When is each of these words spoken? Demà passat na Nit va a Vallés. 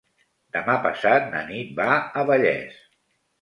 Demà 0.55 0.77
passat 0.85 1.27
na 1.33 1.41
Nit 1.51 1.75
va 1.81 1.87
a 1.99 2.25
Vallés. 2.31 2.81